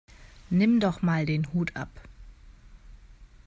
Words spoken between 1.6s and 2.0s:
ab!